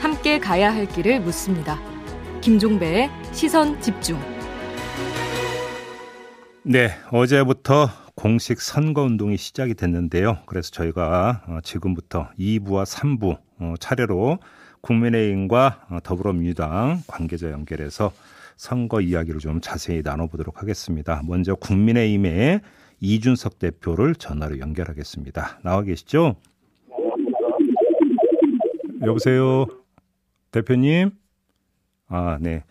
[0.00, 1.78] 함께 가야 할 길을 묻습니다.
[2.40, 4.18] 김종배의 시선 집중.
[6.62, 10.38] 네, 어제부터 공식 선거 운동이 시작이 됐는데요.
[10.46, 14.38] 그래서 저희가 어, 지금부터 2부와 3부 어, 차례로
[14.80, 18.12] 국민의힘과 어, 더불어민주당 관계자 연결해서
[18.56, 21.22] 선거 이야기를 좀 자세히 나눠보도록 하겠습니다.
[21.24, 22.62] 먼저 국민의힘의
[23.00, 25.60] 이준석 대표를 전화로 연결하겠습니다.
[25.62, 26.36] 나와 계시죠?
[29.02, 29.66] 여보세요,
[30.50, 31.10] 대표님.
[32.08, 32.64] 아, 네.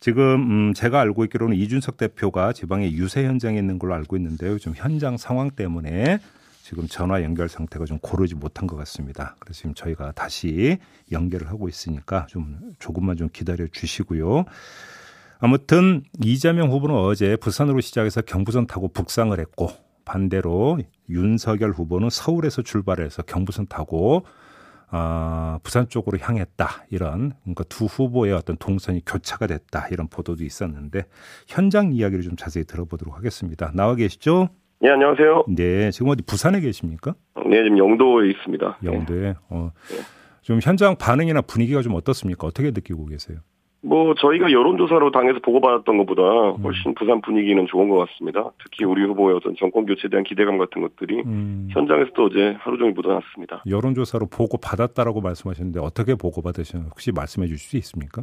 [0.00, 4.58] 지금 음 제가 알고 있기로는 이준석 대표가 지방의 유세 현장에 있는 걸로 알고 있는데요.
[4.58, 6.18] 좀 현장 상황 때문에
[6.62, 9.36] 지금 전화 연결 상태가 좀 고르지 못한 것 같습니다.
[9.38, 10.78] 그래서 지금 저희가 다시
[11.12, 14.44] 연결을 하고 있으니까 좀 조금만 좀 기다려 주시고요.
[15.44, 19.70] 아무튼 이재명 후보는 어제 부산으로 시작해서 경부선 타고 북상을 했고
[20.04, 20.78] 반대로
[21.10, 24.24] 윤석열 후보는 서울에서 출발해서 경부선 타고
[24.92, 31.06] 어, 부산 쪽으로 향했다 이런 그러니까 두 후보의 어떤 동선이 교차가 됐다 이런 보도도 있었는데
[31.48, 33.72] 현장 이야기를 좀 자세히 들어보도록 하겠습니다.
[33.74, 34.48] 나와 계시죠?
[34.80, 35.46] 네 안녕하세요.
[35.48, 37.14] 네 지금 어디 부산에 계십니까?
[37.50, 38.78] 네 지금 영도에 있습니다.
[38.84, 39.72] 영도에 어,
[40.42, 42.46] 좀 현장 반응이나 분위기가 좀 어떻습니까?
[42.46, 43.38] 어떻게 느끼고 계세요?
[43.84, 46.22] 뭐 저희가 여론조사로 당에서 보고받았던 것보다
[46.62, 48.50] 훨씬 부산 분위기는 좋은 것 같습니다.
[48.62, 52.92] 특히 우리 후보의 어떤 정권 교체에 대한 기대감 같은 것들이 음, 현장에서도 어제 하루 종일
[52.94, 53.64] 묻어났습니다.
[53.68, 56.90] 여론조사로 보고 받았다라고 말씀하셨는데 어떻게 보고 받으셨나요?
[56.90, 58.22] 혹시 말씀해 주실 수 있습니까?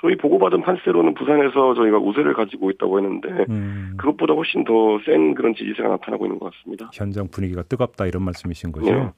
[0.00, 5.54] 저희 보고받은 판세로는 부산에서 저희가 우세를 가지고 있다고 했는데 음, 그것보다 훨씬 더 센 그런
[5.54, 6.90] 지지세가 나타나고 있는 것 같습니다.
[6.92, 8.92] 현장 분위기가 뜨겁다 이런 말씀이신 거죠.
[8.92, 9.10] 네.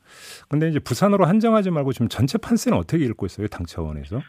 [0.49, 3.47] 근데 이제 부산으로 한정하지 말고 지금 전체 판세는 어떻게 읽고 있어요?
[3.49, 4.21] 당 차원에서?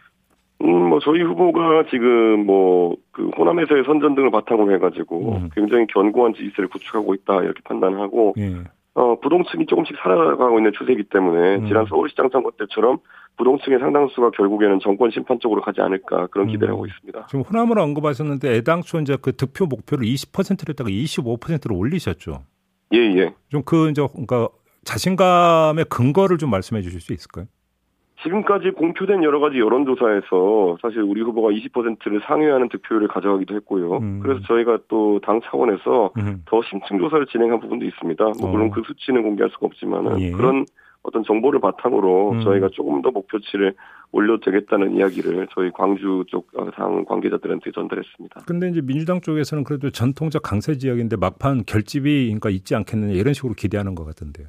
[0.62, 5.50] 음, 뭐 저희 후보가 지금 뭐 그 호남에서의 선전 등을 바탕으로 해가지고 음.
[5.56, 8.56] 굉장히 견고한 지지세를 구축하고 있다 이렇게 판단하고 예.
[8.94, 11.68] 어, 부동층이 조금씩 살아가고 있는 추세이기 때문에 음.
[11.68, 13.00] 지난 서울시장 선거 때처럼
[13.38, 16.76] 부동층의 상당수가 결국에는 정권 심판 쪽으로 가지 않을까 그런 기대를 음.
[16.76, 17.28] 하고 있습니다.
[17.28, 22.44] 지금 호남으로 언급하셨는데 애당초 이제 그 득표 목표를 20%로 했다가 25%로 올리셨죠.
[22.94, 23.34] 예, 예.
[23.50, 24.50] 좀 그 이제 그러니까
[24.84, 27.46] 자신감의 근거를 좀 말씀해 주실 수 있을까요?
[28.26, 33.98] 지금까지 공표된 여러 가지 여론조사에서 사실 우리 후보가 20%를 상회하는 득표율을 가져가기도 했고요.
[33.98, 34.20] 음.
[34.22, 36.42] 그래서 저희가 또 당 차원에서 음.
[36.46, 38.24] 더 심층 조사를 진행한 부분도 있습니다.
[38.42, 38.72] 뭐 물론 어.
[38.72, 40.32] 그 수치는 공개할 수가 없지만은 예.
[40.32, 40.66] 그런
[41.04, 42.42] 어떤 정보를 바탕으로 음.
[42.42, 43.76] 저희가 조금 더 목표치를
[44.12, 48.42] 올려도 되겠다는 이야기를 저희 광주 쪽 당 관계자들한테 전달했습니다.
[48.48, 53.54] 근데 이제 민주당 쪽에서는 그래도 전통적 강세 지역인데 막판 결집이 그러니까 있지 않겠느냐 이런 식으로
[53.54, 54.48] 기대하는 것 같은데요.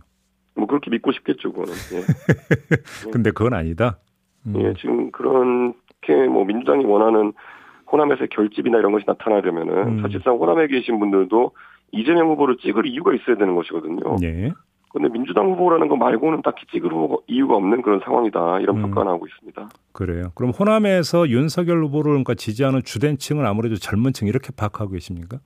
[0.66, 1.72] 뭐 그렇게 믿고 싶겠죠, 그거는.
[1.94, 2.02] 예.
[3.10, 3.98] 근데 그건 아니다.
[4.46, 4.54] 음.
[4.60, 7.32] 예, 지금 그렇게 뭐 민주당이 원하는
[7.90, 10.02] 호남에서의 결집이나 이런 것이 나타나려면은 음.
[10.02, 11.52] 사실상 호남에 계신 분들도
[11.92, 14.16] 이재명 후보를 찍을 이유가 있어야 되는 것이거든요.
[14.24, 14.52] 예.
[14.92, 18.60] 근데 민주당 후보라는 거 말고는 딱히 찍을 후보- 이유가 없는 그런 상황이다.
[18.60, 18.82] 이런 음.
[18.82, 19.68] 평가가 나오고 있습니다.
[19.92, 20.32] 그래요.
[20.34, 25.38] 그럼 호남에서 윤석열 후보를 그러니까 지지하는 주된 층은 아무래도 젊은 층 이렇게 파악하고 계십니까?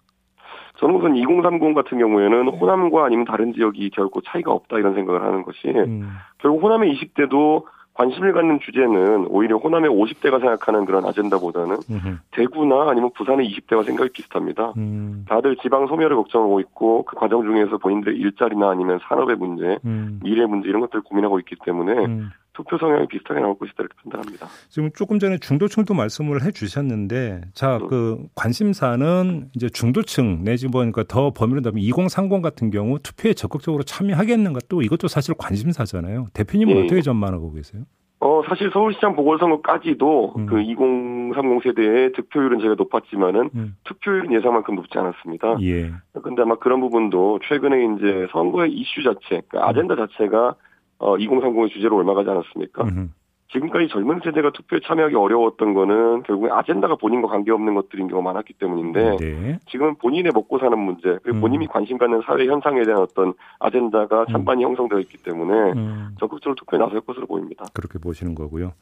[0.81, 5.43] 저는 우선 2030 같은 경우에는 호남과 아니면 다른 지역이 결코 차이가 없다 이런 생각을 하는
[5.43, 6.11] 것이 음.
[6.39, 12.17] 결국 호남의 20대도 관심을 갖는 주제는 오히려 호남의 50대가 생각하는 그런 아젠다보다는 음흠.
[12.31, 14.73] 대구나 아니면 부산의 20대와 생각이 비슷합니다.
[14.79, 15.27] 음.
[15.29, 20.19] 다들 지방 소멸을 걱정하고 있고 그 과정 중에서 본인들의 일자리나 아니면 산업의 문제, 음.
[20.23, 22.31] 미래 문제 이런 것들을 고민하고 있기 때문에 음.
[22.65, 24.47] 투표 성향이 비슷하게 나올 것이다 이렇게 판단합니다.
[24.69, 27.89] 지금 조금 전에 중도층도 말씀을 해주셨는데, 자, 음.
[27.89, 33.83] 그 관심사는 이제 중도층 내지 뭐 그러니까 더 범위를 넓으면 2030 같은 경우 투표에 적극적으로
[33.83, 36.27] 참여하겠는가 또 이것도 사실 관심사잖아요.
[36.35, 36.85] 대표님은 예.
[36.85, 37.85] 어떻게 전망하고 계세요?
[38.23, 40.47] 어, 사실 서울시장 보궐선거까지도 음.
[40.47, 43.77] 그2030 세대의 득표율은 제가 높았지만은 음.
[43.85, 45.57] 투표율은 예상만큼 높지 않았습니다.
[45.63, 45.91] 예.
[46.23, 50.55] 근데 아마 그런 부분도 최근에 이제 선거의 이슈 자체, 그 아젠다 자체가
[51.01, 52.85] 어, 2030의 주제로 올라가지 않았습니까?
[52.85, 53.09] 음흠.
[53.53, 59.17] 지금까지 젊은 세대가 투표에 참여하기 어려웠던 거는 결국에 아젠다가 본인과 관계없는 것들인 경우가 많았기 때문인데
[59.17, 59.59] 네.
[59.69, 61.41] 지금은 본인의 먹고 사는 문제, 그리고 음.
[61.41, 66.15] 본인이 관심 갖는 사회 현상에 대한 어떤 아젠다가 찬반이 형성되어 있기 때문에 음.
[66.21, 67.65] 적극적으로 투표에 나설 것으로 보입니다.
[67.75, 68.73] 그렇게 보시는 거고요.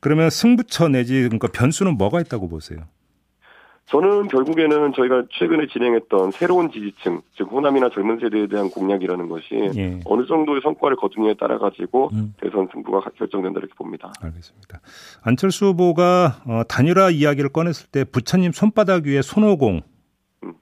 [0.00, 2.80] 그러면 승부처 내지 그러니까 변수는 뭐가 있다고 보세요?
[3.86, 9.46] 저는 결국에는 저희가 최근에 진행했던 새로운 지지층, 즉 호남이나 젊은 세대에 대한 공약이라는 것이
[9.76, 10.00] 예.
[10.04, 12.34] 어느 정도의 성과를 거두느냐에 따라 가지고 음.
[12.40, 14.12] 대선 승부가 결정된다 이렇게 봅니다.
[14.20, 14.80] 알겠습니다.
[15.22, 19.82] 안철수 후보가 어, 단일화 이야기를 꺼냈을 때 부처님 손바닥 위에 손오공
[20.42, 20.52] 음.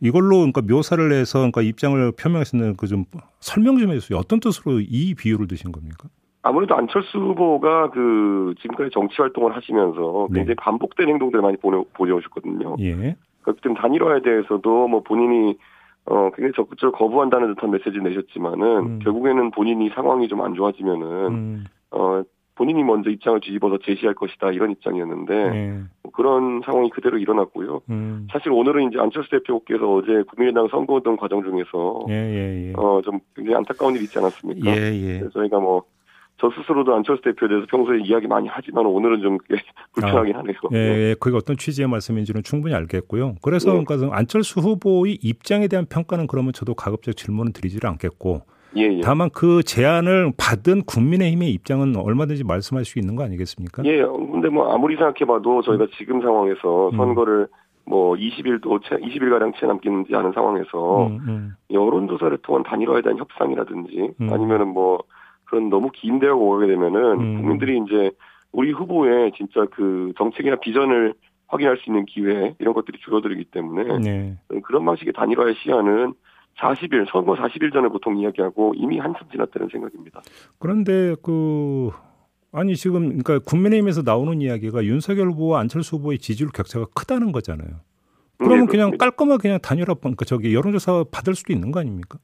[0.00, 3.06] 이걸로 그러니까 묘사를 해서 그러니까 입장을 표명했었는데 그 좀
[3.40, 4.18] 설명 좀 해주세요.
[4.18, 6.08] 어떤 뜻으로 이 비유를 드신 겁니까?
[6.44, 10.40] 아무래도 안철수 후보가 그 지금까지 정치 활동을 하시면서 네.
[10.40, 12.76] 굉장히 반복된 행동들을 많이 보여, 보여오셨거든요.
[12.80, 13.16] 예.
[13.42, 15.56] 그렇기 때문에 단일화에 대해서도 뭐 본인이
[16.06, 18.98] 어, 굉장히 적극적으로 거부한다는 듯한 메시지를 내셨지만은, 음.
[19.02, 22.22] 결국에는 본인이 상황이 좀 안 좋아지면은, 음, 어,
[22.56, 27.80] 본인이 먼저 입장을 뒤집어서 제시할 것이다, 이런 입장이었는데, 예, 뭐 그런 상황이 그대로 일어났고요.
[27.88, 32.72] 음, 사실 오늘은 이제 안철수 대표께서 어제 국민의당 선거운동 과정 중에서, 예, 예, 예.
[32.76, 34.70] 어, 좀 굉장히 안타까운 일이 있지 않았습니까?
[34.76, 35.18] 예, 예.
[35.20, 35.84] 그래서 저희가 뭐,
[36.38, 39.38] 저 스스로도 안철수 대표에 대해서 평소에 이야기 많이 하지만 오늘은 좀
[39.94, 40.54] 불편하긴 하네요.
[40.72, 43.36] 예, 예, 그게 어떤 취지의 말씀인지는 충분히 알겠고요.
[43.42, 43.84] 그래서 네.
[43.84, 48.42] 그러니까 안철수 후보의 입장에 대한 평가는 그러면 저도 가급적 질문을 드리지를 않겠고
[48.76, 49.00] 예, 예.
[49.02, 53.84] 다만 그 제안을 받은 국민의힘의 입장은 얼마든지 말씀할 수 있는 거 아니겠습니까?
[53.84, 56.96] 예, 근데 뭐 아무리 생각해봐도 저희가 지금 상황에서 음.
[56.96, 57.46] 선거를
[57.86, 63.18] 뭐 20일도 채, 20일 가량 채 남기지 않은 상황에서 음, 음, 여론조사를 통한 단일화에 대한
[63.18, 64.32] 협상이라든지 음.
[64.32, 65.02] 아니면은 뭐
[65.54, 67.36] 그런 너무 긴 대화가 오게 되면은 음.
[67.36, 68.10] 국민들이 이제
[68.50, 71.14] 우리 후보의 진짜 그 정책이나 비전을
[71.46, 74.38] 확인할 수 있는 기회 이런 것들이 줄어들기 때문에 네.
[74.64, 76.14] 그런 방식의 단일화의 시야는
[76.58, 80.22] 40일 선거 40일 전에 보통 이야기하고 이미 한참 지났다는 생각입니다.
[80.58, 81.90] 그런데 그
[82.52, 87.68] 아니 지금 그러니까 국민의힘에서 나오는 이야기가 윤석열 후보와 안철수 후보의 지지율 격차가 크다는 거잖아요.
[88.38, 88.96] 그러면 네, 그냥.
[88.96, 92.18] 깔끔하게 그냥 단일화 그러니까 저기 여론조사 받을 수도 있는 거 아닙니까?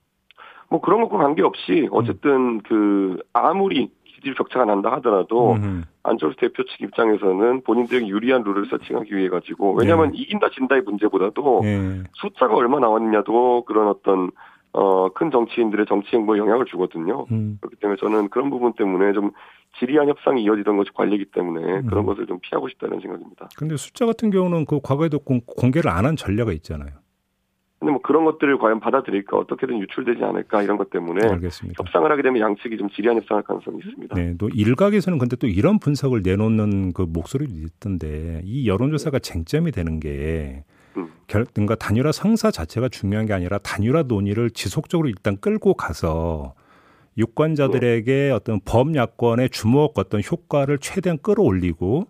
[0.70, 6.80] 뭐 그런 것과 관계없이 어쨌든 그 아무리 지지율 격차가 난다 하더라도 음, 안철수 대표 측
[6.82, 12.02] 입장에서는 본인들에게 유리한 룰을 서칭하기 위해 가지고 왜냐하면 이긴다 진다의 문제보다도 예.
[12.14, 14.30] 숫자가 얼마 나왔느냐도 그런 어떤
[14.72, 17.26] 어 큰 정치인들의 정치 행보에 영향을 주거든요.
[17.32, 17.58] 음.
[17.60, 19.32] 그렇기 때문에 저는 그런 부분 때문에 좀
[19.80, 22.06] 지리한 협상이 이어지던 것이 관리이기 때문에 그런 음.
[22.06, 23.48] 것을 좀 피하고 싶다는 생각입니다.
[23.56, 26.90] 근데 숫자 같은 경우는 그 과거에도 공, 공개를 안 한 전례가 있잖아요.
[27.80, 31.82] 근데 뭐 그런 것들을 과연 받아들일까 어떻게든 유출되지 않을까 이런 것 때문에 알겠습니다.
[31.82, 34.14] 협상을 하게 되면 양측이 좀 지리한 협상할 가능성이 있습니다.
[34.16, 39.98] 네, 또 일각에서는 근데 또 이런 분석을 내놓는 그 목소리도 있던데 이 여론조사가 쟁점이 되는
[39.98, 40.64] 게
[40.98, 41.08] 음.
[41.26, 46.52] 결, 그러니까 단일화 성사 자체가 중요한 게 아니라 단일화 논의를 지속적으로 일단 끌고 가서
[47.16, 52.08] 유권자들에게 어떤 범야권의 주목 어떤 효과를 최대한 끌어올리고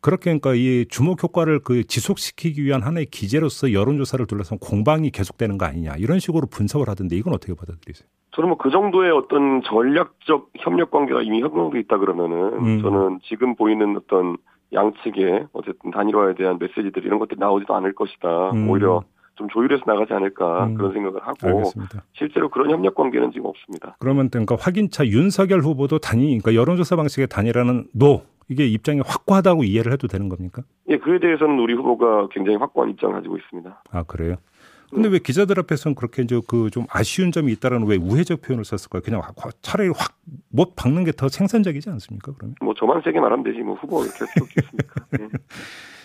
[0.00, 5.66] 그렇게 그러니까 이 주목 효과를 그 지속시키기 위한 하나의 기제로서 여론조사를 둘러싼 공방이 계속되는 거
[5.66, 8.08] 아니냐 이런 식으로 분석을 하던데 이건 어떻게 받아들이세요?
[8.32, 12.82] 저는 뭐 그 정도의 어떤 전략적 협력 관계가 이미 형성돼 있다 그러면은 음.
[12.82, 14.36] 저는 지금 보이는 어떤
[14.72, 18.50] 양측의 어쨌든 단일화에 대한 메시지들 이런 것들이 나오지도 않을 것이다.
[18.52, 18.70] 음.
[18.70, 19.02] 오히려
[19.34, 20.74] 좀 조율해서 나가지 않을까 음.
[20.74, 22.02] 그런 생각을 하고 알겠습니다.
[22.12, 23.96] 실제로 그런 협력 관계는 지금 없습니다.
[23.98, 29.92] 그러면 그러니까 확인차 윤석열 후보도 단위 그러니까 여론조사 방식의 단일화는 노 이게 입장이 확고하다고 이해를
[29.92, 30.62] 해도 되는 겁니까?
[30.88, 33.82] 예, 그에 대해서는 우리 후보가 굉장히 확고한 입장을 가지고 있습니다.
[33.92, 34.36] 아 그래요?
[34.92, 39.02] 근데 왜 기자들 앞에서는 그렇게 이제 그 좀 아쉬운 점이 있다라는 왜 우회적 표현을 썼을까요?
[39.02, 39.22] 그냥
[39.62, 40.16] 차라리 확
[40.52, 42.32] 못 박는 게 더 생산적이지 않습니까?
[42.36, 45.06] 그러면 뭐 저만 세게 말하면 되지 뭐 후보가 이렇게 할수 없겠습니까?
[45.20, 45.28] 예.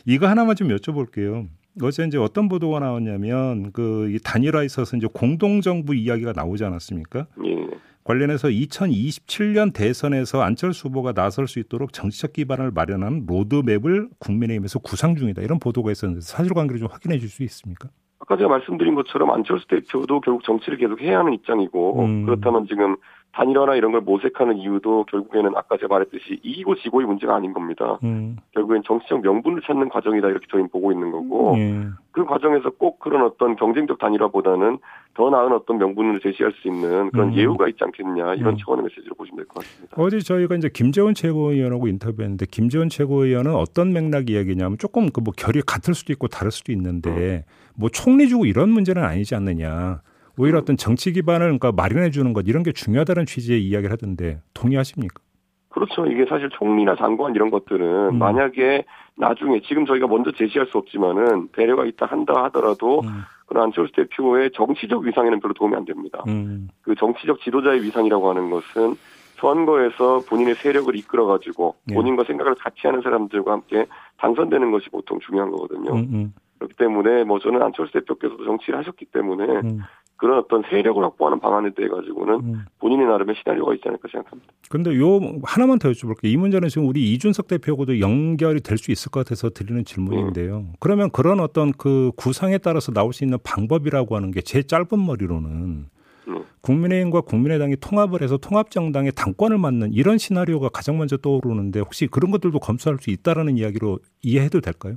[0.05, 1.47] 이거 하나만 좀 여쭤볼게요.
[1.81, 7.25] 어제 이제 어떤 보도가 나왔냐면 그 이 단일화에 있어서 이제 공동 정부 이야기가 나오지 않았습니까?
[7.43, 7.67] 예.
[8.05, 15.41] 관련해서 2027년 대선에서 안철수 후보가 나설 수 있도록 정치적 기반을 마련한 로드맵을 국민의힘에서 구상 중이다
[15.41, 17.89] 이런 보도가 있었는데 사실관계를 좀 확인해 줄 수 있습니까?
[18.19, 22.25] 아까 제가 말씀드린 것처럼 안철수 대표도 결국 정치를 계속 해야 하는 입장이고 음.
[22.25, 22.95] 그렇다면 지금
[23.35, 27.99] 단일화나 이런 걸 모색하는 이유도 결국에는 아까 제가 말했듯이 이기고 지고의 문제가 아닌 겁니다.
[28.03, 31.83] 음, 결국엔 정치적 명분을 찾는 과정이다 이렇게 저희는 보고 있는 거고 예.
[32.13, 34.77] 그 과정에서 꼭 그런 어떤 경쟁적 단일화보다는
[35.15, 37.33] 더 나은 어떤 명분을 제시할 수 있는 그런 음.
[37.33, 38.57] 예우가 있지 않겠느냐 이런 음.
[38.57, 39.95] 차원의 메시지로 보시면 될 것 같습니다.
[39.99, 45.61] 어제 저희가 이제 김재원 최고위원하고 인터뷰했는데 김재원 최고위원은 어떤 맥락 이야기냐면 조금 그 뭐 결이
[45.65, 47.43] 같을 수도 있고 다를 수도 있는데
[47.75, 50.01] 뭐 총리 주고 이런 문제는 아니지 않느냐.
[50.37, 55.21] 오히려 어떤 정치 기반을 그러니까 마련해 주는 것 이런 게 중요하다는 취지의 이야기를 하던데 동의하십니까?
[55.69, 56.05] 그렇죠.
[56.05, 58.17] 이게 사실 총리나 장관 이런 것들은 음.
[58.17, 58.85] 만약에
[59.17, 64.51] 나중에 지금 저희가 먼저 제시할 수 없지만은 배려가 있다 한다 하더라도 음, 그런 안철수 대표의
[64.53, 66.23] 정치적 위상에는 별로 도움이 안 됩니다.
[66.27, 68.95] 음, 그 정치적 지도자의 위상이라고 하는 것은
[69.37, 71.93] 선거에서 본인의 세력을 이끌어 가지고 예.
[71.93, 73.85] 본인과 생각을 같이 하는 사람들과 함께
[74.17, 75.93] 당선되는 것이 보통 중요한 거거든요.
[75.93, 79.81] 음, 음, 그렇기 때문에 뭐 저는 안철수 대표께서도 정치를 하셨기 때문에 음,
[80.17, 82.65] 그런 어떤 세력을 확보하는 방안에 대해 가지고는 음.
[82.79, 84.51] 본인의 나름의 시나리오가 있지 않을까 생각합니다.
[84.69, 86.25] 근데 요 하나만 더 여쭤볼게요.
[86.25, 90.67] 이 문제는 지금 우리 이준석 대표하고도 연결이 될 수 있을 것 같아서 드리는 질문인데요.
[90.79, 95.87] 그러면 그런 어떤 그 구상에 따라서 나올 수 있는 방법이라고 하는 게 제 짧은 머리로는
[96.27, 96.43] 음.
[96.61, 102.57] 국민의힘과 국민의당이 통합을 해서 통합정당의 당권을 맡는 이런 시나리오가 가장 먼저 떠오르는데 혹시 그런 것들도
[102.59, 104.95] 검수할 수 있다라는 이야기로 이해해도 될까요?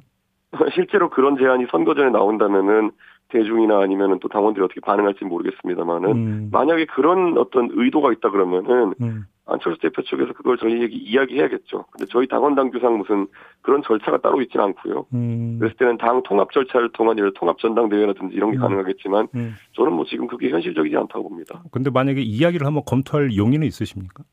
[0.74, 2.90] 실제로 그런 제안이 선거 전에 나온다면은
[3.28, 9.24] 대중이나 아니면은 또 당원들이 어떻게 반응할지 모르겠습니다만은 음, 만약에 그런 어떤 의도가 있다 그러면은 음,
[9.44, 11.84] 안철수 대표 측에서 그걸 저희에게 이야기해야겠죠.
[11.90, 13.26] 근데 저희 당원 당규상 무슨
[13.62, 15.06] 그런 절차가 따로 있지는 않고요.
[15.12, 15.58] 음.
[15.58, 18.60] 그랬을 때는 당 통합 절차를 통한 이런 통합 전당대회라든지 이런 게 음.
[18.60, 19.54] 가능하겠지만 음.
[19.72, 21.62] 저는 뭐 지금 그게 현실적이지 않다고 봅니다.
[21.70, 24.24] 근데 만약에 이야기를 한번 검토할 용의는 있으십니까?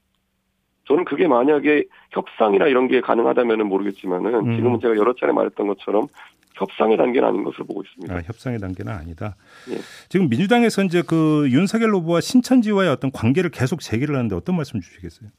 [0.86, 4.56] 저는 그게 만약에 협상이나 이런 게 가능하다면은 모르겠지만은 음.
[4.56, 6.08] 지금은 제가 여러 차례 말했던 것처럼
[6.54, 8.16] 협상의 단계는 아닌 것으로 보고 있습니다.
[8.16, 9.36] 아, 협상의 단계는 아니다.
[9.70, 9.78] 예.
[10.10, 15.30] 지금 민주당에서 이제 그 윤석열 후보와 신천지와의 어떤 관계를 계속 제기를 하는데 어떤 말씀 주시겠어요?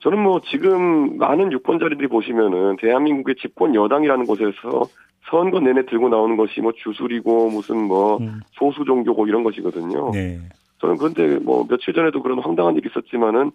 [0.00, 4.84] 저는 뭐 지금 많은 유권자들이 보시면은 대한민국의 집권 여당이라는 곳에서
[5.30, 8.40] 선거 내내 들고 나오는 것이 뭐 주술이고 무슨 뭐 음.
[8.52, 10.10] 소수 종교고 이런 것이거든요.
[10.12, 10.38] 네.
[10.78, 13.50] 저는 그런데 뭐 며칠 전에도 그런 황당한 일이 있었지만은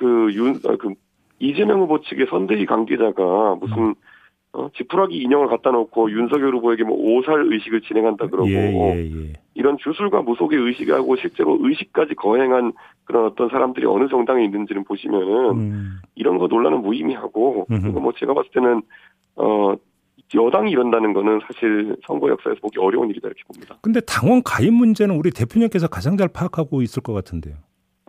[0.00, 0.94] 그 윤, 아, 그
[1.38, 3.94] 이재명 후보 측의 선대위 관계자가 무슨 음.
[4.52, 9.32] 어, 지푸라기 인형을 갖다 놓고 윤석열 후보에게 뭐 오살 의식을 진행한다 그러고 예, 예, 예.
[9.54, 12.72] 이런 주술과 무속의 의식하고 실제로 의식까지 거행한
[13.04, 15.98] 그런 어떤 사람들이 어느 정당에 있는지는 보시면은 음.
[16.14, 18.82] 이런 거 논란은 무의미하고 그리고 뭐 제가 봤을 때는
[19.36, 19.74] 어
[20.34, 23.78] 여당이 이런다는 거는 사실 선거 역사에서 보기 어려운 일이다 이렇게 봅니다.
[23.82, 27.56] 근데 당원 가입 문제는 우리 대표님께서 가장 잘 파악하고 있을 것 같은데요.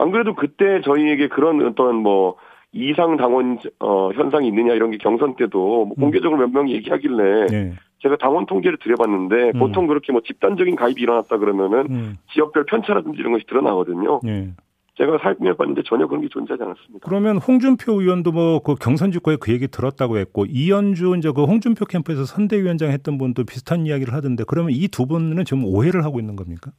[0.01, 2.35] 안 그래도 그때 저희에게 그런 어떤 뭐
[2.73, 6.01] 이상 당원 어, 현상이 있느냐 이런 게 경선 때도 뭐 음.
[6.01, 7.73] 공개적으로 몇 명이 얘기하길래 네.
[8.01, 9.59] 제가 당원 통계를 드려봤는데 음.
[9.59, 12.17] 보통 그렇게 뭐 집단적인 가입이 일어났다 그러면은 음.
[12.33, 14.21] 지역별 편차라든지 이런 것이 드러나거든요.
[14.23, 14.53] 네.
[14.97, 17.07] 제가 살펴봤는데 전혀 그런 게 존재하지 않았습니다.
[17.07, 21.85] 그러면 홍준표 의원도 뭐 그 경선 직후에 그 얘기 들었다고 했고 이현주 이제 그 홍준표
[21.85, 26.35] 캠프에서 선대위원장 했던 분도 비슷한 이야기를 하던데 그러면 이 두 분은 지금 오해를 하고 있는
[26.35, 26.71] 겁니까?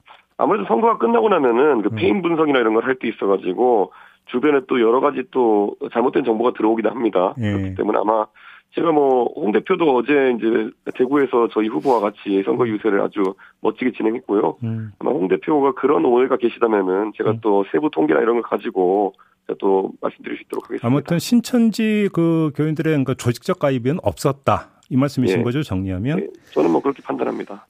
[0.43, 1.97] 아무래도 선거가 끝나고 나면은 그 음.
[1.97, 3.93] 패인 분석이나 이런 걸 할 때 있어가지고
[4.27, 7.35] 주변에 또 여러 가지 또 잘못된 정보가 들어오기도 합니다.
[7.39, 7.53] 예.
[7.53, 8.27] 그렇기 때문에 아마
[8.75, 14.57] 제가 뭐 홍 대표도 어제 이제 대구에서 저희 후보와 같이 선거 유세를 아주 멋지게 진행했고요.
[14.65, 14.93] 음.
[14.99, 17.39] 아마 홍 대표가 그런 오해가 계시다면은 제가 음.
[17.43, 19.13] 또 세부 통계나 이런 걸 가지고
[19.59, 20.87] 또 말씀드릴 수 있도록 하겠습니다.
[20.87, 25.43] 아무튼 신천지 그 교인들의 그러니까 조직적 가입은 없었다 이 말씀이신 네.
[25.45, 26.17] 거죠 정리하면?
[26.21, 26.27] 네.
[26.53, 27.67] 저는 뭐 그렇게 판단합니다.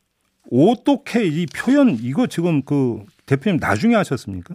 [0.52, 4.54] 어떻게 이 표현 이거 지금 그 대표님 나중에 하셨습니까?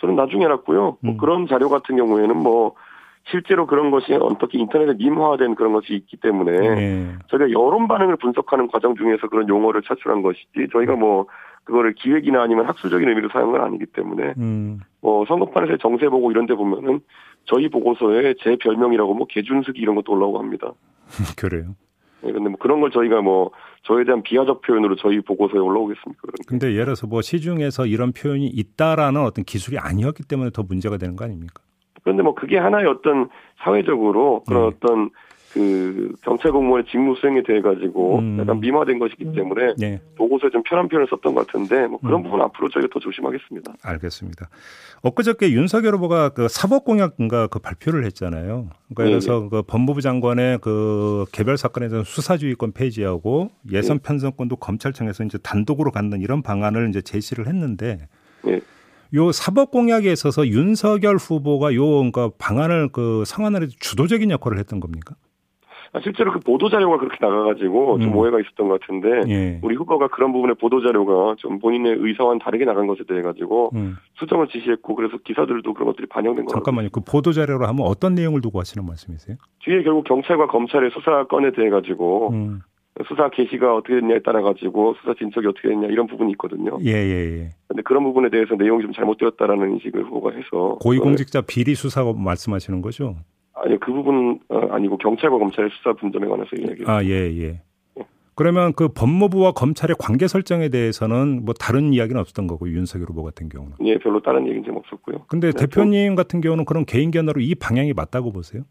[0.00, 0.80] 저는 나중에 알았고요.
[0.80, 1.06] 뭐 음.
[1.06, 2.74] 뭐 그런 자료 같은 경우에는 뭐
[3.30, 7.12] 실제로 그런 것이 어떻게 인터넷에 민화된 그런 것이 있기 때문에 네.
[7.28, 11.26] 저희가 여론 반응을 분석하는 과정 중에서 그런 용어를 차출한 것이지 저희가 뭐
[11.64, 14.80] 그거를 기획이나 아니면 학술적인 의미로 사용한 건 아니기 때문에 음.
[15.00, 17.00] 뭐 선거판에서 정세 보고 이런 데 보면은
[17.46, 20.72] 저희 보고서에 제 별명이라고 뭐 개준석이 이런 것도 올라오고 합니다.
[21.36, 21.74] 그래요.
[22.24, 23.50] 네, 근데 뭐 그런 걸 저희가 뭐
[23.82, 26.20] 저에 대한 비하적 표현으로 저희 보고서에 올라오겠습니까?
[26.22, 30.96] 그런 근데 예를 들어서 뭐 시중에서 이런 표현이 있다라는 어떤 기술이 아니었기 때문에 더 문제가
[30.96, 31.62] 되는 거 아닙니까?
[32.02, 33.28] 그런데 뭐 그게 하나의 어떤
[33.58, 34.76] 사회적으로 그런 네.
[34.76, 35.10] 어떤
[35.54, 38.38] 그 경찰 공무원의 직무 수행에 대해 가지고 음.
[38.40, 40.00] 약간 미화된 것이기 때문에 네.
[40.16, 42.22] 보고서에 좀 편한 표현을 썼던 것 같은데 뭐 그런 음.
[42.24, 43.72] 부분 앞으로 저희가 더 조심하겠습니다.
[43.80, 44.48] 알겠습니다.
[45.02, 48.68] 엊그저께 윤석열 후보가 그 사법 공약인가 그 발표를 했잖아요.
[48.88, 49.48] 그러니까 네, 그래서 네.
[49.48, 54.02] 그 법무부 장관의 그 개별 사건에 대한 수사주의권 폐지하고 예선 네.
[54.02, 58.08] 편성권도 검찰청에서 이제 단독으로 갖는 이런 방안을 이제 제시를 했는데
[58.42, 58.60] 네.
[59.14, 65.14] 요 사법 공약에 있어서 윤석열 후보가 요 그러니까 방안을 그 해서 주도적인 역할을 했던 겁니까?
[65.94, 68.16] 아, 실제로 그 보도 자료가 그렇게 나가가지고 좀 음.
[68.16, 69.60] 오해가 있었던 것 같은데 예.
[69.62, 73.94] 우리 후보가 그런 부분에 보도 자료가 좀 본인의 의사와는 다르게 나간 것에 대해 가지고 음.
[74.18, 76.52] 수정을 지시했고 그래서 기사들도 그런 것들이 반영된 거예요.
[76.52, 76.88] 잠깐만요.
[76.90, 79.36] 그 보도 자료로 하면 어떤 내용을 두고 하시는 말씀이세요?
[79.60, 82.60] 뒤에 결국 경찰과 검찰의 수사 건에 대해 가지고 음.
[83.06, 86.76] 수사 개시가 어떻게 됐냐에 따라 가지고 수사 진척이 어떻게 됐냐 이런 부분이 있거든요.
[86.84, 87.50] 예, 예, 예.
[87.68, 93.16] 근데 그런 부분에 대해서 내용이 좀 잘못되었다라는 인식을 후보가 해서 고위공직자 비리 수사 말씀하시는 거죠?
[93.64, 96.84] 아니 그 부분 어, 아니고 경찰과 검찰의 수사 분점에 관해서 이야기.
[96.86, 97.62] 아예 예.
[98.36, 103.48] 그러면 그 법무부와 검찰의 관계 설정에 대해서는 뭐 다른 이야기는 없었던 거고 윤석열 후보 같은
[103.48, 103.76] 경우는.
[103.84, 105.26] 예, 별로 다른 얘기는 좀 없었고요.
[105.28, 108.64] 근데 네, 대표님 같은 경우는 그런 개인 견해로 이 방향이 맞다고 보세요?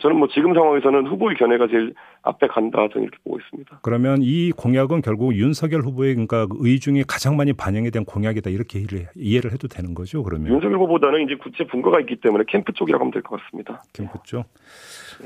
[0.00, 3.80] 저는 뭐 지금 상황에서는 후보의 견해가 제일 앞에 간다 저는 이렇게 보고 있습니다.
[3.82, 8.82] 그러면 이 공약은 결국 윤석열 후보의 그러니까 의중이 가장 많이 반영이 된 공약이다 이렇게
[9.16, 10.52] 이해를 해도 되는 거죠 그러면?
[10.52, 13.82] 윤석열 후보보다는 이제 구체 분과가 있기 때문에 캠프 쪽이라고 하면 될 것 같습니다.
[13.92, 14.44] 캠프 쪽.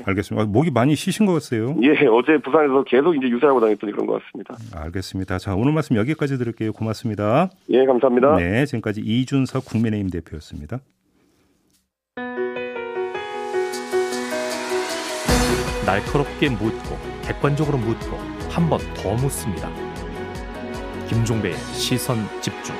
[0.05, 0.47] 알겠습니다.
[0.47, 1.75] 목이 많이 쉬신 것 같아요.
[1.83, 4.55] 예, 어제 부산에서 계속 이제 유사하고 다녔더니 그런 것 같습니다.
[4.75, 5.37] 알겠습니다.
[5.37, 6.73] 자, 오늘 말씀 여기까지 드릴게요.
[6.73, 7.49] 고맙습니다.
[7.69, 8.37] 예, 감사합니다.
[8.37, 10.79] 네, 지금까지 이준석 국민의힘 대표였습니다.
[15.85, 18.17] 날카롭게 묻고 객관적으로 묻고
[18.49, 19.69] 한 번 더 묻습니다.
[21.07, 22.75] 김종배의 시선 집중.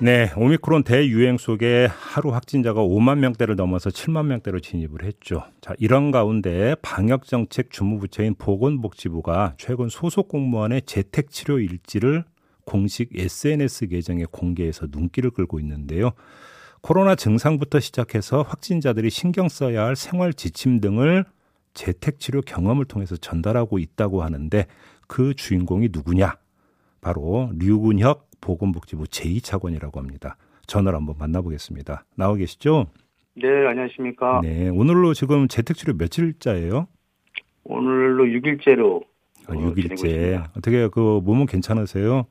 [0.00, 5.44] 네, 오미크론 대유행 속에 하루 확진자가 5만 명대를 넘어서 7만 명대로 진입을 했죠.
[5.60, 12.24] 자, 이런 가운데 방역 정책 주무부처인 보건복지부가 최근 소속 공무원의 재택 치료 일지를
[12.64, 16.12] 공식 SNS 계정에 공개해서 눈길을 끌고 있는데요.
[16.82, 21.24] 코로나 증상부터 시작해서 확진자들이 신경 써야 할 생활 지침 등을
[21.74, 24.66] 재택치료 경험을 통해서 전달하고 있다고 하는데
[25.06, 26.34] 그 주인공이 누구냐?
[27.00, 30.36] 바로 류근혁 보건복지부 제2차관이라고 합니다.
[30.66, 32.04] 전화를 한번 만나보겠습니다.
[32.16, 32.86] 나와 계시죠?
[33.34, 34.40] 네, 안녕하십니까.
[34.42, 36.88] 네, 오늘로 지금 재택치료 며칠자예요?
[37.62, 39.04] 오늘로 6일째로.
[39.46, 40.44] 아, 6일째.
[40.56, 42.26] 어떻게 그 몸은 괜찮으세요?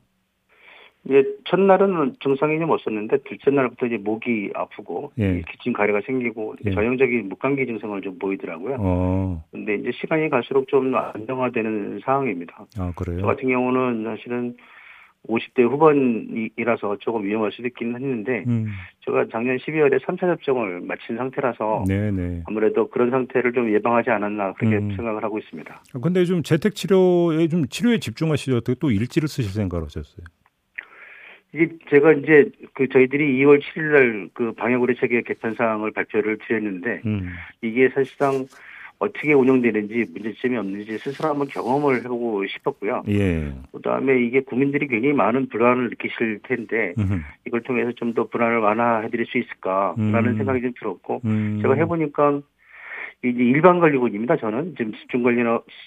[1.10, 5.42] 예, 첫날은 증상이 좀 없었는데 둘째 날부터 이제 목이 아프고 예.
[5.50, 6.70] 기침 가래가 생기고 예.
[6.70, 8.76] 전형적인 목감기 증상을 좀 보이더라고요.
[8.78, 12.66] 어, 근데 이제 시간이 갈수록 좀 안정화되는 상황입니다.
[12.78, 13.26] 아저 그래요?
[13.26, 14.56] 같은 경우는 사실은
[15.28, 18.66] 50대 후반이라서 조금 위험할 수도 있긴 했는데 음,
[19.04, 22.42] 제가 작년 12월에 3차 접종을 마친 상태라서 네네.
[22.46, 24.90] 아무래도 그런 상태를 좀 예방하지 않았나 그렇게 음.
[24.90, 25.82] 아, 생각을 하고 있습니다.
[26.02, 28.56] 근데 좀 재택 치료에 좀 치료에 집중하시죠.
[28.56, 30.24] 어떻게 또 일지를 쓰실 생각을 하셨어요?
[31.54, 37.02] 이게 제가 이제 그 저희들이 2월 7일 날 그 방역의료 체계 개편 사항을 발표를 드렸는데
[37.04, 37.28] 음,
[37.60, 38.46] 이게 사실상
[38.98, 43.02] 어떻게 운영되는지 문제점이 없는지 스스로 한번 경험을 해보고 싶었고요.
[43.08, 43.52] 예.
[43.72, 47.20] 그다음에 이게 국민들이 굉장히 많은 불안을 느끼실 텐데 음흠.
[47.46, 50.36] 이걸 통해서 좀 더 불안을 완화해드릴 수 있을까라는 음.
[50.36, 51.58] 생각이 좀 들었고 음.
[51.62, 52.42] 제가 해보니까
[53.24, 54.36] 이제 일반 관리군입니다.
[54.36, 55.42] 저는 지금 집중 관리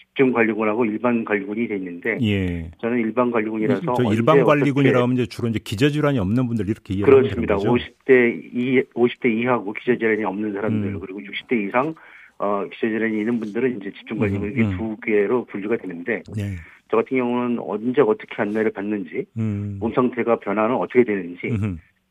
[0.08, 2.72] 집중 관리군하고 일반 관리군이 돼 있는데 예.
[2.80, 7.56] 저는 일반 관리군이라서 저 일반 하면 이제 주로 이제 기저질환이 없는 분들 이렇게 이해하는 그렇습니다.
[7.56, 7.74] 거죠.
[7.74, 11.00] 50대 이 50대 이하고 기저질환이 없는 사람들 음.
[11.01, 11.94] 그리고 60대 이상
[12.38, 14.77] 어 기저질환이 있는 분들은 이제 집중관리군 음, 음.
[14.77, 16.56] 두 개로 분류가 되는데 네.
[16.89, 19.75] 저 같은 경우는 언제 어떻게 안내를 받는지 음.
[19.82, 21.50] 몸 상태가 변화는 어떻게 되는지.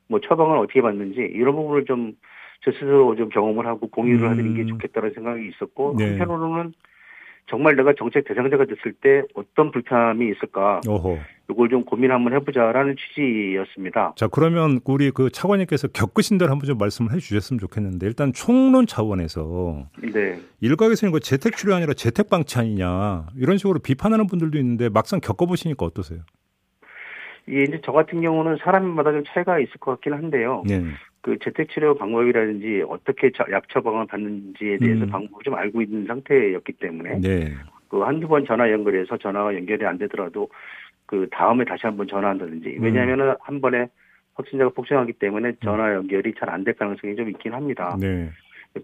[0.06, 2.12] 뭐 처방을 어떻게 받는지 이런 부분을 좀
[2.64, 4.30] 저 스스로 좀 경험을 하고 공유를 음.
[4.30, 6.16] 하는 게 좋겠다는 생각이 있었고 네.
[6.16, 6.72] 한편으로는
[7.46, 11.18] 정말 내가 정책 대상자가 됐을 때 어떤 불편함이 있을까 오호.
[11.50, 14.14] 이걸 좀 고민 한번 해보자라는 취지였습니다.
[14.16, 19.90] 자 그러면 우리 그 차관님께서 겪으신 대로 한번 좀 말씀을 해주셨으면 좋겠는데 일단 총론 차원에서
[20.14, 20.40] 네.
[20.62, 25.84] 일각에서는 이거 재택 치료 아니라 재택 방치 아니냐 이런 식으로 비판하는 분들도 있는데 막상 겪어보시니까
[25.84, 26.20] 어떠세요?
[27.46, 30.62] 이게 이제 저 같은 경우는 사람마다 좀 차이가 있을 것 같긴 한데요.
[30.66, 30.82] 네.
[31.24, 35.08] 그 재택치료 방법이라든지 어떻게 처- 약 처방을 받는지에 대해서 음.
[35.08, 37.50] 방법을 좀 알고 있는 상태였기 때문에 네.
[37.88, 40.50] 그 한두 번 전화 연결해서 전화가 연결이 안 되더라도
[41.06, 42.82] 그 다음에 다시 한번 전화한다든지 음.
[42.82, 43.86] 왜냐하면은 한 번에
[44.34, 47.96] 확진자가 폭증하기 때문에 전화 연결이 잘 안 될 가능성이 좀 있긴 합니다.
[47.98, 48.28] 네.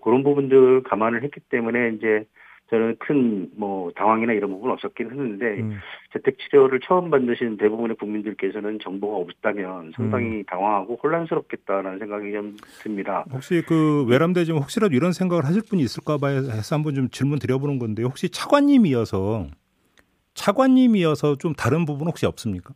[0.02, 2.24] 그런 부분들 감안을 했기 때문에 이제
[2.70, 5.78] 저는 큰 뭐 당황이나 이런 부분은 없었긴 했는데 음.
[6.12, 10.44] 재택 치료를 처음 받으신 대부분의 국민들께서는 정보가 없다면 상당히 음.
[10.44, 13.24] 당황하고 혼란스럽겠다라는 생각이 좀 듭니다.
[13.32, 18.02] 혹시 그 외람되지만 혹시라도 이런 생각을 하실 분이 있을까봐 해서 한번 좀 질문 드려보는 건데
[18.02, 19.46] 혹시 차관님이어서
[20.34, 22.72] 차관님이어서 좀 다른 부분 혹시 없습니까?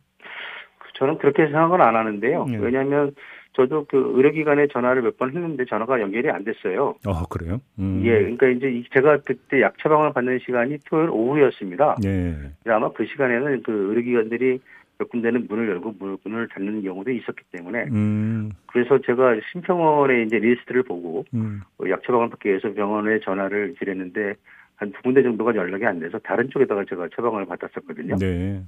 [0.97, 2.45] 저는 그렇게 생각은 안 하는데요.
[2.45, 2.57] 네.
[2.57, 3.13] 왜냐하면
[3.55, 6.95] 저도 그 의료기관에 전화를 몇 번 했는데 전화가 연결이 안 됐어요.
[7.05, 7.61] 어 그래요?
[7.79, 8.01] 음.
[8.03, 11.95] 예, 그러니까 이제 이- 제가 그때 약 처방을 받는 시간이 토요일 오후였습니다.
[12.01, 12.35] 네.
[12.67, 14.59] 아마 그 시간에는 그 의료기관들이
[14.97, 18.51] 몇 군데는 문을 열고 문을 닫는 경우도 있었기 때문에 음.
[18.67, 21.61] 그래서 제가 심평원의 이제 리스트를 보고 음.
[21.79, 24.35] 어, 약 처방을 받기 위해서 병원에 전화를 드렸는데
[24.77, 28.17] 한 두 군데 정도가 연락이 안 돼서 다른 쪽에다가 제가 처방을 받았었거든요.
[28.17, 28.61] 네.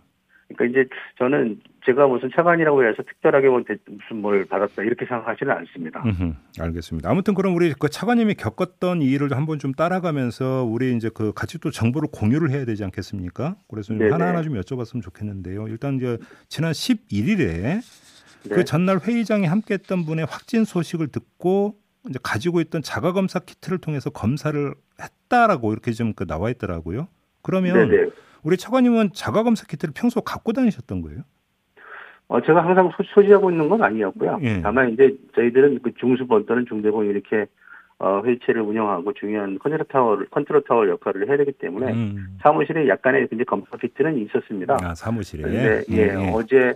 [0.50, 5.52] 그러니까 이제 저는 제가 무슨 차관이라고 해서 특별하게 뭐 대- 무슨 뭘 받았다 이렇게 생각하지는
[5.54, 6.02] 않습니다.
[6.06, 7.10] 음흠, 알겠습니다.
[7.10, 11.60] 아무튼 그럼 우리 그 차관님이 겪었던 이 일을 한번 좀 따라가면서 우리 이제 그 같이
[11.60, 13.56] 또 정보를 공유를 해야 되지 않겠습니까?
[13.70, 14.12] 그래서 좀.
[14.14, 15.68] 하나하나 좀 여쭤봤으면 좋겠는데요.
[15.68, 17.82] 일단 이제 지난 11일에
[18.44, 18.56] 네.
[18.56, 21.76] 그 전날 회의장에 함께했던 분의 확진 소식을 듣고
[22.10, 27.10] 이제 가지고 있던 자가 검사 키트를 통해서 검사를 했다라고 이렇게 좀 그 나와 있더라고요.
[27.42, 28.10] 그러면 네네.
[28.48, 31.20] 우리 차관님은 자가 검사 키트를 평소 갖고 다니셨던 거예요?
[32.30, 34.40] 어, 제가 항상 소, 소지하고 있는 건 아니었고요.
[34.42, 34.62] 예.
[34.62, 37.46] 다만 이제 저희들은 그 중수본 또는 중대본 이렇게
[38.00, 42.38] 어, 회의체를 운영하고 중요한 컨트롤 타워, 컨트롤 타워 역할을 해야 되기 때문에 음.
[42.42, 44.78] 사무실에 약간의 이제 검사 키트는 있었습니다.
[44.82, 45.44] 아 사무실에.
[45.44, 46.32] 근데 예, 예.
[46.34, 46.74] 어제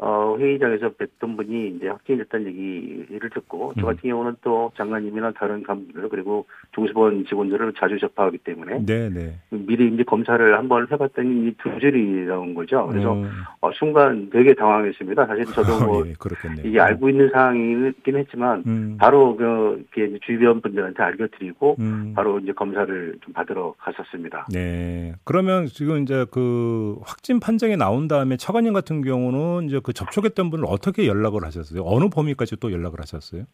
[0.00, 3.86] 어, 회의장에서 뵀던 분이 이제 확진됐다는 얘기를 듣고 저 음.
[3.86, 9.34] 같은 경우는 또 장관님이나 다른 간부들 그리고 중수본 직원들을 자주 접하기 때문에 네, 네.
[9.50, 12.86] 미리 이제 검사를 한번 해봤더니 이 두 줄이 나온 거죠.
[12.86, 13.28] 그래서 음.
[13.60, 15.26] 어, 순간 되게 당황했습니다.
[15.26, 16.64] 사실 저도 뭐 예, 그렇겠네요.
[16.64, 18.96] 이게 알고 있는 사항이긴 했지만 음.
[19.00, 19.84] 바로 그
[20.22, 22.12] 주변 분들한테 알려드리고 음.
[22.14, 24.46] 바로 이제 검사를 좀 받으러 갔었습니다.
[24.52, 25.12] 네.
[25.24, 30.66] 그러면 지금 이제 그 확진 판정이 나온 다음에 차관님 같은 경우는 이제 그 접촉했던 분을
[30.68, 31.82] 어떻게 연락을 하셨어요?
[31.86, 33.44] 어느 범위까지 또 연락을 하셨어요?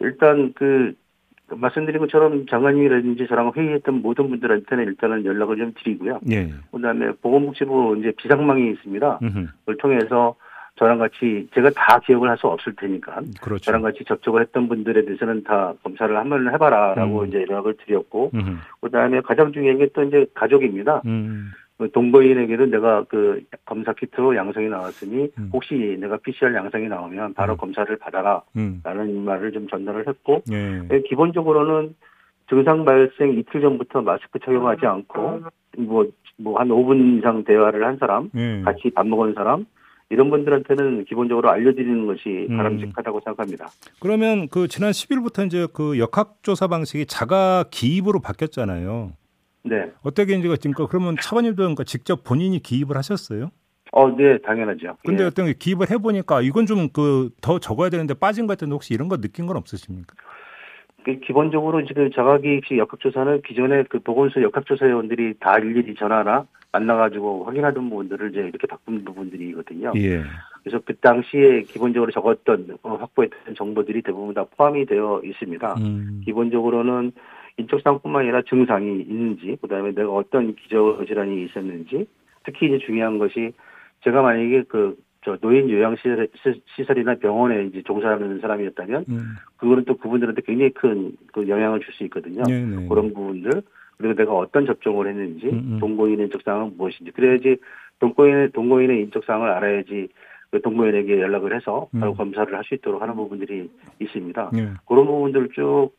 [0.00, 0.92] 일단 그
[1.48, 6.20] 말씀드린 것처럼 장관님이라든지 저랑 회의했던 모든 분들한테는 일단은 연락을 좀 드리고요.
[6.30, 6.50] 예.
[6.72, 9.18] 그다음에 보건복지부 이제 비상망이 있습니다.
[9.22, 9.46] 음흠.
[9.60, 10.34] 그걸 통해서
[10.76, 13.64] 저랑 같이 제가 다 기억을 할 수 없을 테니까 그렇죠.
[13.64, 17.28] 저랑 같이 접촉을 했던 분들에 대해서는 다 검사를 한번 해봐라라고 음.
[17.28, 18.56] 이제 연락을 드렸고 음흠.
[18.82, 21.00] 그다음에 가장 중요한 게 또 이제 가족입니다.
[21.06, 21.52] 음.
[21.78, 25.50] 그 동거인에게는 내가 그 검사 키트로 양성이 나왔으니 음.
[25.52, 27.56] 혹시 내가 PCR 양성이 나오면 바로 음.
[27.56, 28.80] 검사를 받아라 음.
[28.84, 30.82] 라는 말을 좀 전달을 했고 예.
[30.88, 31.94] 네, 기본적으로는
[32.48, 35.40] 증상 발생 이틀 전부터 마스크 착용하지 않고
[35.78, 36.04] 뭐
[36.36, 38.62] 뭐 한 5분 이상 대화를 한 사람 예.
[38.62, 39.66] 같이 밥 먹은 사람
[40.10, 42.56] 이런 분들한테는 기본적으로 알려드리는 것이 음.
[42.56, 43.68] 바람직하다고 생각합니다.
[44.00, 49.12] 그러면 그 지난 10일부터 이제 그 역학조사 방식이 자가 기입으로 바뀌었잖아요.
[49.64, 49.90] 네.
[50.02, 53.50] 어떻게 이제 그러니까 그러면 차관님도 그러니까 직접 본인이 기입을 하셨어요?
[53.92, 54.96] 어, 네, 당연하죠.
[55.04, 55.26] 근데 예.
[55.28, 59.08] 어떤 게 기입을 해보니까 이건 좀 그 더 적어야 되는데 빠진 것 같은데 혹시 이런
[59.08, 60.14] 거 느낀 건 없으십니까?
[61.04, 68.30] 그 기본적으로 지금 자가기입식 역학조사는 기존에 그 보건소 역학조사위원들이 다 일일이 전화나 만나가지고 확인하던 부분들을
[68.30, 69.92] 이제 이렇게 바꾼 부분들이거든요.
[69.96, 70.22] 예.
[70.62, 75.74] 그래서 그 당시에 기본적으로 적었던 어, 확보했던 정보들이 대부분 다 포함이 되어 있습니다.
[75.78, 76.22] 음.
[76.24, 77.12] 기본적으로는
[77.56, 82.06] 인적사항뿐만 아니라 증상이 있는지, 그다음에 내가 어떤 기저 질환이 있었는지,
[82.44, 83.52] 특히 이제 중요한 것이
[84.02, 86.28] 제가 만약에 그 저 노인 요양 시설,
[86.76, 89.34] 시설이나 병원에 이제 종사하는 사람이었다면 음.
[89.56, 92.42] 그거는 또 그분들한테 굉장히 큰 그 영향을 줄 수 있거든요.
[92.44, 92.88] 네네.
[92.88, 93.62] 그런 부분들
[93.96, 95.78] 그리고 내가 어떤 접종을 했는지 음, 음.
[95.80, 97.56] 동거인의 인적사항은 무엇인지 그래야지
[98.00, 100.08] 동거인의 동거인의 인적사항을 알아야지
[100.50, 102.16] 그 동거인에게 연락을 해서 바로 음.
[102.16, 104.50] 검사를 할 수 있도록 하는 부분들이 있습니다.
[104.56, 104.68] 예.
[104.86, 105.90] 그런 부분들 쭉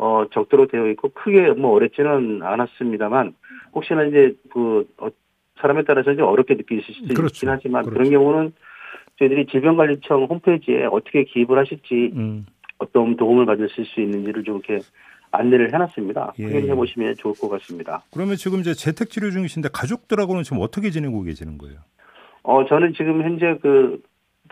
[0.00, 3.34] 어, 적도록 되어 있고 크게 뭐 어렵지는 않았습니다만
[3.74, 5.08] 혹시나 이제 그 어,
[5.60, 7.26] 사람에 따라서 이제 어렵게 느끼실 수 그렇죠.
[7.34, 8.10] 있긴 하지만 그 그렇죠.
[8.10, 8.52] 런 경우는
[9.18, 12.46] 저희들이 질병관리청 홈페이지에 어떻게 기입을 하실지 음.
[12.78, 14.82] 어떤 도움을 받으실 수 있는지를 좀 이렇게
[15.32, 16.32] 안내를 해놨습니다.
[16.38, 16.44] 예.
[16.44, 18.02] 확인해 보시면 좋을 것 같습니다.
[18.10, 21.76] 그러면 지금 이제 재택 치료 중이신데 가족들하고는 지금 어떻게 지내고 계시는 거예요?
[22.42, 24.00] 어 저는 지금 현재 그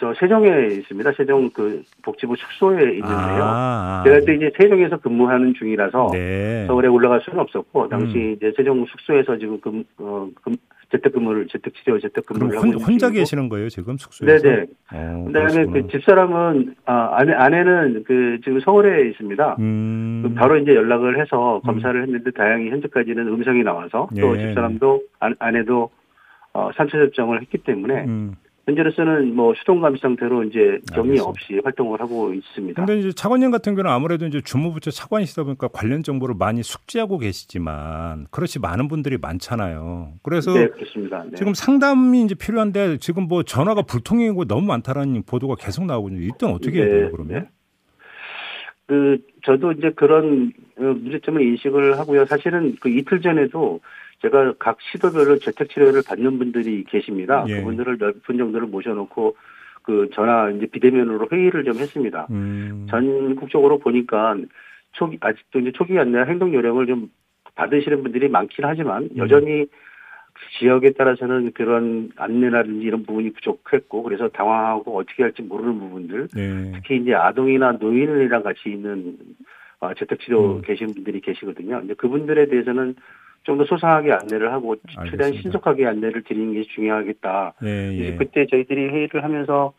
[0.01, 1.13] 저 세종에 있습니다.
[1.13, 3.43] 세종 그 복지부 숙소에 있는데요.
[3.43, 4.05] 아, 아.
[4.05, 6.67] 제가 또 이제 세종에서 근무하는 중이라서 네.
[6.67, 8.33] 서울에 올라갈 수는 없었고 당시 음.
[8.37, 10.55] 이제 세종 숙소에서 지금 금, 어, 금
[10.91, 13.21] 재택근무를 재택치료 재택근무를 하고 혼, 있는 혼자 중이고.
[13.21, 14.43] 계시는 거예요 지금 숙소에서?
[14.43, 14.67] 네네.
[14.93, 15.73] 어, 그다음에 그러시구나.
[15.73, 19.57] 그 집사람은 아 아내 아내는 그 지금 서울에 있습니다.
[19.59, 20.23] 음.
[20.23, 24.47] 그 바로 이제 연락을 해서 검사를 했는데 다행히 현재까지는 음성이 나와서 또 예.
[24.47, 25.91] 집사람도 아, 아내도
[26.55, 28.37] 어, 산소 접종을 했기 때문에 음.
[28.68, 31.18] 현재로서는 뭐 수동 감시 상태로 이제 격리.
[31.20, 32.85] 없이 활동을 하고 있습니다.
[32.85, 38.26] 근데 이제 차관님 같은 경우는 아무래도 이제 주무부처 차관이시다 보니까 관련 정보를 많이 숙지하고 계시지만
[38.31, 40.12] 그렇지 많은 분들이 많잖아요.
[40.22, 41.24] 그래서 네 그렇습니다.
[41.24, 41.31] 네.
[41.37, 46.54] 지금 상담이 이제 필요한데 지금 뭐 전화가 불통이고 너무 많다라는 보도가 계속 나오고 있는데 이때는
[46.54, 47.42] 어떻게 해야 네, 돼요 그러면?
[47.42, 47.48] 네.
[48.87, 52.26] 그 저도 이제 그런 어, 문제점을 인식을 하고요.
[52.26, 53.81] 사실은 그 이틀 전에도
[54.22, 57.44] 제가 각 시도별로 재택 치료를 받는 분들이 계십니다.
[57.48, 57.57] 예.
[57.59, 59.37] 그분들을 몇 분 정도를 모셔놓고
[59.83, 62.26] 그 전화 이제 비대면으로 회의를 좀 했습니다.
[62.31, 62.87] 음.
[62.90, 64.37] 전국적으로 보니까
[64.92, 67.11] 초기 아직도 이제 초기 안내 행동 요령을 좀
[67.54, 69.16] 받으시는 분들이 많긴 하지만 음.
[69.16, 69.66] 여전히
[70.59, 76.72] 지역에 따라서는 그런 안내라든지 이런 부분이 부족했고 그래서 당황하고 어떻게 할지 모르는 부분들 네.
[76.74, 79.16] 특히 이제 아동이나 노인이랑 같이 있는
[79.81, 80.62] 어, 재택치료 음.
[80.62, 81.81] 계신 분들이 계시거든요.
[81.81, 82.94] 근데 그분들에 대해서는
[83.44, 85.40] 좀 더 소상하게 안내를 하고 최대한 알겠습니다.
[85.42, 87.55] 신속하게 안내를 드리는 게 중요하겠다.
[87.64, 88.16] 예, 이제 예.
[88.16, 89.72] 그때 저희들이 회의를 하면서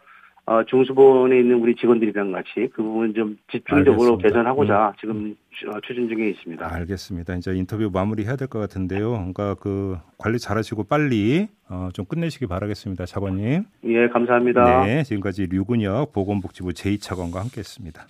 [0.45, 4.27] 어, 중수본에 있는 우리 직원들이랑 같이 그 부분 좀 집중적으로 알겠습니다.
[4.27, 5.35] 개선하고자 지금
[5.67, 6.73] 어, 추진 중에 있습니다.
[6.73, 7.35] 알겠습니다.
[7.35, 9.11] 이제 인터뷰 마무리해야 될 것 같은데요.
[9.11, 13.65] 그러니까 그 관리 잘하시고 빨리 어, 좀 끝내시기 바라겠습니다, 차관님.
[13.83, 14.85] 예, 감사합니다.
[14.85, 18.07] 네, 지금까지 류근혁 보건복지부 제2차관과 함께했습니다.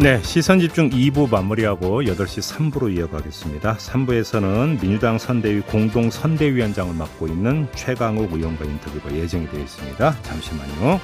[0.00, 3.76] 네, 시선 집중 2부 마무리하고 8시 3부로 이어가겠습니다.
[3.76, 10.16] 3부에서는 민주당 선대위 공동 선대위원장을 맡고 있는 최강욱 의원과 인터뷰가 예정이 되어 있습니다.
[10.22, 10.98] 잠시만요.